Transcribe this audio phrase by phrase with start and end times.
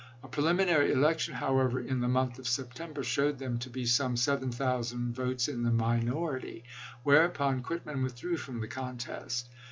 [0.23, 4.51] A preliminary election, however, in the month of September, showed them to be some seven
[4.51, 6.63] thousand votes in the minority;
[7.03, 9.47] whereupon Quitman withdrew from the contest.